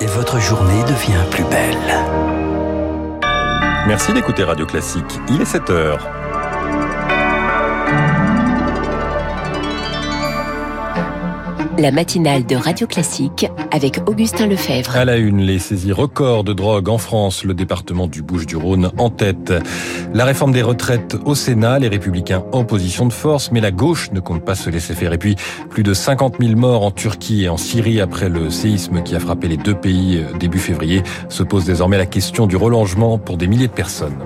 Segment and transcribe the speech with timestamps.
[0.00, 1.76] et votre journée devient plus belle.
[3.86, 5.20] Merci d'écouter Radio Classique.
[5.28, 6.25] Il est 7 heures.
[11.78, 14.96] La matinale de Radio Classique avec Augustin Lefebvre.
[14.96, 19.10] À la une, les saisies records de drogue en France, le département du Bouches-du-Rhône en
[19.10, 19.52] tête.
[20.14, 24.10] La réforme des retraites au Sénat, les républicains en position de force, mais la gauche
[24.12, 25.12] ne compte pas se laisser faire.
[25.12, 25.36] Et puis,
[25.68, 29.20] plus de 50 000 morts en Turquie et en Syrie après le séisme qui a
[29.20, 33.36] frappé les deux pays euh, début février, se pose désormais la question du relongement pour
[33.36, 34.16] des milliers de personnes.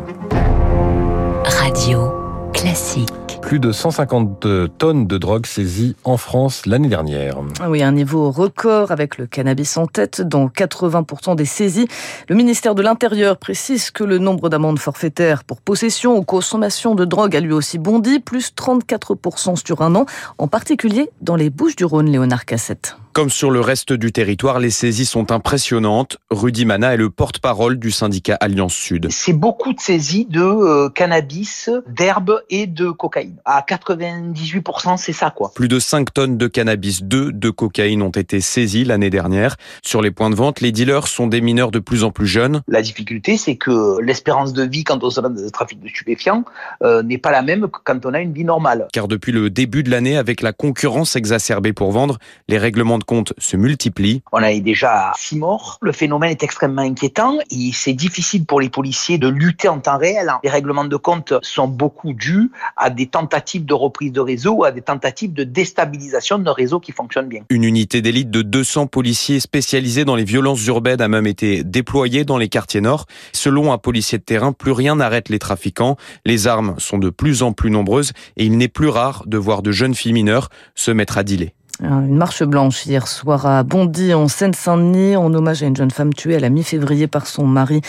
[3.51, 7.39] Plus de 150 tonnes de drogue saisies en France l'année dernière.
[7.59, 11.89] Ah oui, un niveau record avec le cannabis en tête dans 80% des saisies.
[12.29, 17.05] Le ministère de l'Intérieur précise que le nombre d'amendes forfaitaires pour possession ou consommation de
[17.05, 20.07] drogue a lui aussi bondi, plus 34% sur un an,
[20.39, 22.99] en particulier dans les Bouches du Rhône, Léonard Cassette.
[23.21, 26.17] Comme sur le reste du territoire, les saisies sont impressionnantes.
[26.31, 29.09] Rudy Mana est le porte-parole du syndicat Alliance Sud.
[29.11, 33.37] C'est beaucoup de saisies de euh, cannabis, d'herbe et de cocaïne.
[33.45, 35.53] À 98%, c'est ça quoi.
[35.55, 39.57] Plus de 5 tonnes de cannabis, 2 de cocaïne ont été saisies l'année dernière.
[39.83, 42.63] Sur les points de vente, les dealers sont des mineurs de plus en plus jeunes.
[42.69, 46.47] La difficulté, c'est que l'espérance de vie quand on se dans le trafic de stupéfiants
[46.83, 48.89] euh, n'est pas la même que quand on a une vie normale.
[48.95, 52.17] Car depuis le début de l'année, avec la concurrence exacerbée pour vendre,
[52.49, 54.23] les règlements de se multiplient.
[54.33, 55.79] On a déjà six morts.
[55.81, 59.99] Le phénomène est extrêmement inquiétant et c'est difficile pour les policiers de lutter en temps
[59.99, 60.33] réel.
[60.45, 64.65] Les règlements de compte sont beaucoup dus à des tentatives de reprise de réseau ou
[64.65, 67.43] à des tentatives de déstabilisation de réseau qui fonctionnent bien.
[67.51, 72.25] Une unité d'élite de 200 policiers spécialisés dans les violences urbaines a même été déployée
[72.25, 73.07] dans les quartiers nord.
[73.33, 75.97] Selon un policier de terrain, plus rien n'arrête les trafiquants.
[76.25, 79.63] Les armes sont de plus en plus nombreuses et il n'est plus rare de voir
[79.63, 81.53] de jeunes filles mineures se mettre à dealer.
[81.83, 86.13] Une marche blanche hier soir à Bondy, en Seine-Saint-Denis, en hommage à une jeune femme
[86.13, 87.81] tuée à la mi-février par son mari.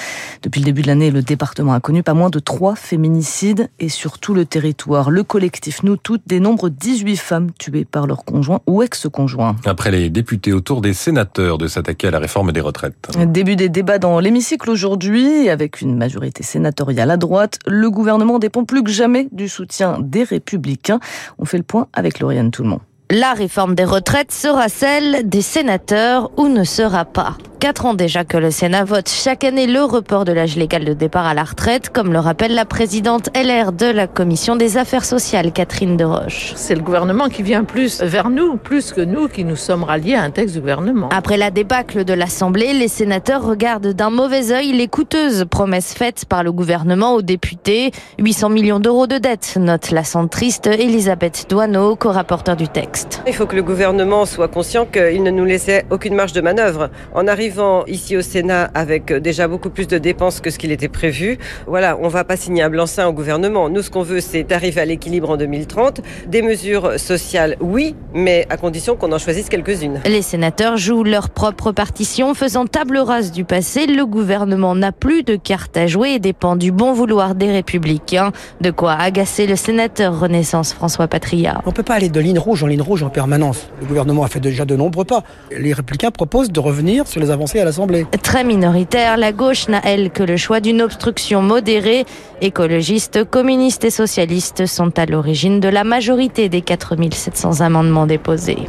[0.42, 3.89] Depuis le début de l'année, le département a connu pas moins de trois féminicides et
[3.89, 5.09] sur tout le territoire.
[5.09, 9.57] Le collectif Nous Toutes dénombre 18 femmes tuées par leur conjoint ou ex-conjoint.
[9.66, 12.96] Après les députés autour des sénateurs de s'attaquer à la réforme des retraites.
[13.28, 17.59] Début des débats dans l'hémicycle aujourd'hui, avec une majorité sénatoriale à droite.
[17.68, 21.02] Le gouvernement dépend plus que jamais du soutien des républicains.
[21.40, 22.79] On fait le point avec Lauriane Tout le monde.
[23.13, 27.35] La réforme des retraites sera celle des sénateurs ou ne sera pas.
[27.61, 30.94] Quatre ans déjà que le Sénat vote chaque année le report de l'âge légal de
[30.94, 35.05] départ à la retraite, comme le rappelle la présidente LR de la Commission des Affaires
[35.05, 36.53] sociales, Catherine Deroche.
[36.55, 40.16] C'est le gouvernement qui vient plus vers nous, plus que nous qui nous sommes ralliés
[40.16, 41.09] à un texte du gouvernement.
[41.09, 46.25] Après la débâcle de l'Assemblée, les sénateurs regardent d'un mauvais œil les coûteuses promesses faites
[46.25, 47.91] par le gouvernement aux députés.
[48.17, 53.00] 800 millions d'euros de dettes, note la centriste Elisabeth Douaneau, co-rapporteur du texte.
[53.28, 56.89] Il faut que le gouvernement soit conscient qu'il ne nous laissait aucune marge de manœuvre.
[57.13, 60.88] En arrivant ici au Sénat avec déjà beaucoup plus de dépenses que ce qu'il était
[60.88, 63.69] prévu, voilà, on va pas signer un blanc-seing au gouvernement.
[63.69, 66.01] Nous, ce qu'on veut, c'est d'arriver à l'équilibre en 2030.
[66.28, 70.01] Des mesures sociales, oui, mais à condition qu'on en choisisse quelques-unes.
[70.06, 73.85] Les sénateurs jouent leur propre partition, faisant table rase du passé.
[73.85, 78.31] Le gouvernement n'a plus de carte à jouer et dépend du bon vouloir des républicains.
[78.61, 81.61] De quoi agacer le sénateur Renaissance François Patria.
[81.66, 83.69] On peut pas aller de ligne rouge en ligne rouge en permanence.
[83.80, 85.24] Le gouvernement a fait déjà de nombreux pas.
[85.58, 88.06] Les républicains proposent de revenir sur les avancées à l'Assemblée.
[88.22, 92.06] Très minoritaire, la gauche n'a, elle, que le choix d'une obstruction modérée.
[92.41, 98.68] Écologistes, communistes et socialistes sont à l'origine de la majorité des 4700 amendements déposés.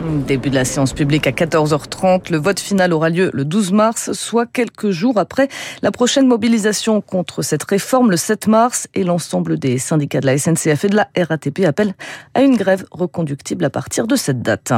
[0.00, 2.30] Début de la séance publique à 14h30.
[2.32, 5.48] Le vote final aura lieu le 12 mars, soit quelques jours après
[5.82, 10.38] la prochaine mobilisation contre cette réforme le 7 mars et l'ensemble des syndicats de la
[10.38, 11.94] SNCF et de la RATP appellent
[12.34, 14.72] à une grève reconductible à partir de cette date.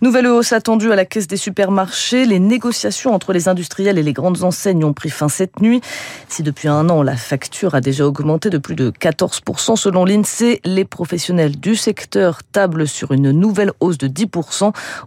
[0.00, 2.24] Nouvelle hausse attendue à la caisse des supermarchés.
[2.24, 5.80] Les négociations entre les industriels et les grandes enseignes ont pris fin cette nuit.
[6.28, 10.60] Si depuis un an, la facture a déjà augmenté de plus de 14% selon l'INSEE,
[10.64, 14.53] les professionnels du secteur tablent sur une nouvelle hausse de 10%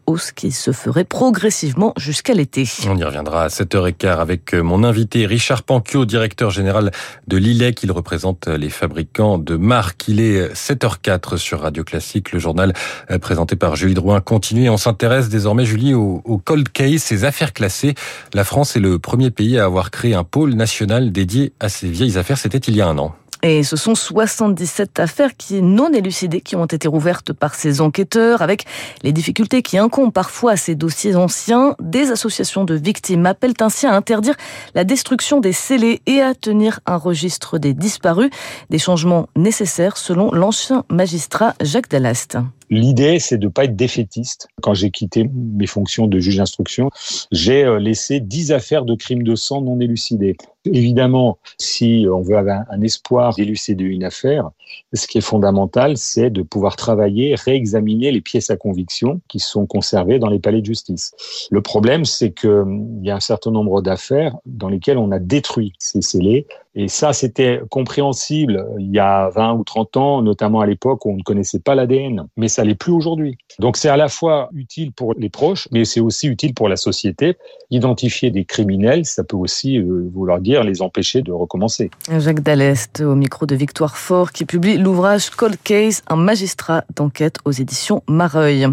[0.06, 2.66] hausse qui se ferait progressivement jusqu'à l'été.
[2.88, 6.92] On y reviendra à 7h15 avec euh, mon invité Richard Panquio, directeur général
[7.28, 7.84] de l'ILEC.
[7.84, 10.08] Il représente les fabricants de marques.
[10.08, 12.74] Il est 7h04 sur Radio Classique, le journal
[13.12, 14.70] euh, présenté par Julie Drouin continue.
[14.70, 17.96] On s'intéresse désormais, Julie, au, au cold case, ces affaires classées.
[18.34, 21.90] La France est le premier pays à avoir créé un pôle national dédié à ces
[21.90, 22.38] vieilles affaires.
[22.38, 23.16] C'était il y a un an.
[23.44, 28.42] Et ce sont 77 affaires qui non élucidées qui ont été rouvertes par ces enquêteurs
[28.42, 28.66] avec
[29.04, 31.76] les difficultés qui incombent parfois à ces dossiers anciens.
[31.80, 34.36] Des associations de victimes appellent ainsi à interdire
[34.74, 38.32] la destruction des scellés et à tenir un registre des disparus.
[38.70, 42.38] Des changements nécessaires selon l'ancien magistrat Jacques Dallast.
[42.70, 44.48] L'idée, c'est de pas être défaitiste.
[44.62, 46.90] Quand j'ai quitté mes fonctions de juge d'instruction,
[47.32, 50.36] j'ai euh, laissé dix affaires de crimes de sang non élucidées.
[50.66, 54.50] Évidemment, si on veut avoir un espoir d'élucider une affaire,
[54.94, 59.66] ce qui est fondamental, c'est de pouvoir travailler, réexaminer les pièces à conviction qui sont
[59.66, 61.14] conservées dans les palais de justice.
[61.52, 65.20] Le problème, c'est qu'il hum, y a un certain nombre d'affaires dans lesquelles on a
[65.20, 66.48] détruit ces scellés
[66.80, 71.12] et ça, c'était compréhensible il y a 20 ou 30 ans, notamment à l'époque où
[71.12, 72.28] on ne connaissait pas l'ADN.
[72.38, 73.36] Mais ça l'est plus aujourd'hui.
[73.58, 76.76] Donc c'est à la fois utile pour les proches, mais c'est aussi utile pour la
[76.76, 77.36] société.
[77.72, 81.90] Identifier des criminels, ça peut aussi euh, vouloir dire les empêcher de recommencer.
[82.20, 87.38] Jacques Dallest, au micro de Victoire Fort, qui publie l'ouvrage Cold Case, un magistrat d'enquête
[87.44, 88.68] aux éditions Mareuil.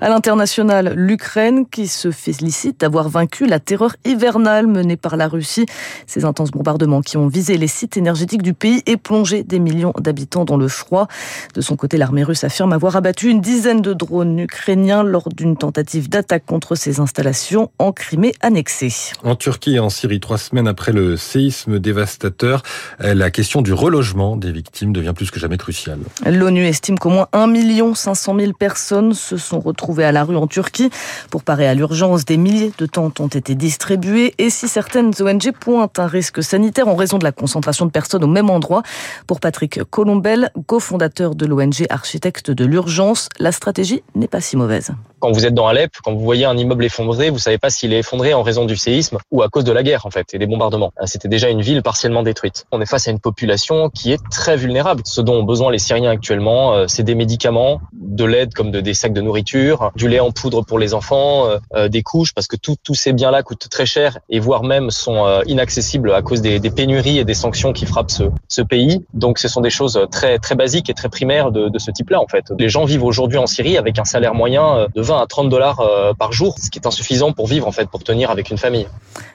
[0.00, 5.66] À l'international, l'Ukraine qui se félicite d'avoir vaincu la terreur hivernale menée par la Russie.
[6.06, 9.92] Ces intenses bombardements qui ont visé les sites énergétiques du pays et plonger des millions
[9.98, 11.08] d'habitants dans le froid.
[11.54, 15.56] De son côté, l'armée russe affirme avoir abattu une dizaine de drones ukrainiens lors d'une
[15.56, 18.92] tentative d'attaque contre ses installations en Crimée annexée.
[19.22, 22.62] En Turquie et en Syrie, trois semaines après le séisme dévastateur,
[22.98, 26.00] la question du relogement des victimes devient plus que jamais cruciale.
[26.26, 27.50] L'ONU estime qu'au moins 1
[27.94, 30.90] 500 000 personnes se sont retrouvées à la rue en Turquie.
[31.30, 35.52] Pour parer à l'urgence, des milliers de tentes ont été distribuées et si certaines ONG
[35.52, 38.82] pointent un risque sanitaire en raison de la concentration de personnes au même endroit.
[39.26, 44.92] Pour Patrick Colombel, cofondateur de l'ONG Architecte de l'urgence, la stratégie n'est pas si mauvaise.
[45.20, 47.92] Quand vous êtes dans Alep, quand vous voyez un immeuble effondré, vous savez pas s'il
[47.92, 50.38] est effondré en raison du séisme ou à cause de la guerre en fait et
[50.38, 50.92] des bombardements.
[51.00, 52.66] Euh, c'était déjà une ville partiellement détruite.
[52.72, 55.02] On est face à une population qui est très vulnérable.
[55.04, 58.80] Ce dont ont besoin les Syriens actuellement, euh, c'est des médicaments, de l'aide comme de,
[58.80, 62.46] des sacs de nourriture, du lait en poudre pour les enfants, euh, des couches parce
[62.46, 66.58] que tous ces biens-là coûtent très cher et voire même sont inaccessibles à cause des,
[66.58, 69.04] des, pénuries et des sanctions qui frappent ce, ce, pays.
[69.12, 72.20] Donc ce sont des choses très très basiques et très primaires de, de ce type-là
[72.20, 72.44] en fait.
[72.58, 76.14] Les gens vivent aujourd'hui en Syrie avec un salaire moyen de à 30 dollars euh,
[76.14, 78.86] par jour, ce qui est insuffisant pour vivre en fait, pour tenir avec une famille.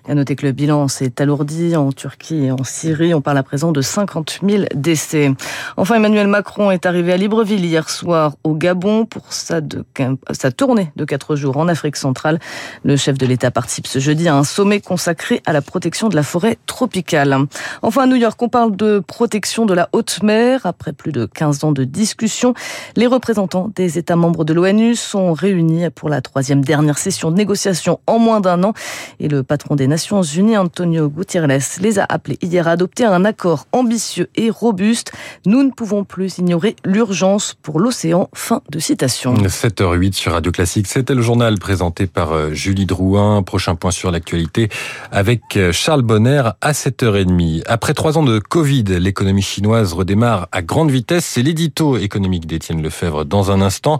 [0.08, 3.16] À noter que le bilan s'est alourdi en Turquie et en Syrie.
[3.16, 5.32] On parle à présent de 50 000 décès.
[5.78, 9.84] Enfin, Emmanuel Macron est arrivé à Libreville hier soir au Gabon pour sa, de,
[10.32, 12.40] sa tournée de quatre jours en Afrique centrale.
[12.84, 16.16] Le chef de l'État participe ce jeudi à un sommet consacré à la protection de
[16.16, 17.36] la forêt tropicale.
[17.82, 20.66] Enfin, à New York, on parle de protection de la haute mer.
[20.66, 22.54] Après plus de 15 ans de discussion,
[22.96, 27.36] les représentants des États membres de l'ONU sont réunis pour la troisième dernière session de
[27.36, 28.74] négociation en moins d'un an.
[29.20, 33.26] Et le patron des Nations Unies, Antonio Gutiérrez, les a appelés hier à adopter un
[33.26, 35.12] accord ambitieux et robuste.
[35.46, 38.30] Nous ne pouvons plus ignorer l'urgence pour l'océan.
[38.34, 39.34] Fin de citation.
[39.34, 40.88] 7h08 sur Radio Classique.
[40.88, 43.44] C'était le journal présenté par euh, Julie Drouin.
[43.44, 44.70] Prochain point sur l'actualité
[45.12, 47.64] avec euh, Charles Bonner à 7h30.
[47.68, 51.26] Après trois ans de Covid, l'économie chinoise redémarre à grande vitesse.
[51.26, 54.00] C'est l'édito économique d'Étienne Lefebvre dans un instant.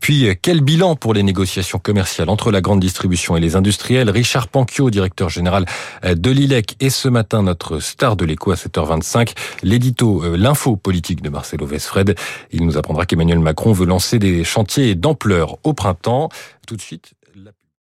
[0.00, 4.10] Puis, euh, quel bilan pour les négociations commerciales entre la grande distribution et les industriels
[4.10, 5.66] Richard Panquio, directeur général
[6.04, 10.76] euh, de l'ILEC, et ce matin notre star de l'écho à 7h25, l'édito euh, L'info
[10.76, 12.14] politique de Marcelo Vesfred.
[12.52, 16.28] Il nous apprendra qu'Emmanuel Macron veut lancer des chantiers d'ampleur au printemps.
[16.66, 17.12] Tout de suite,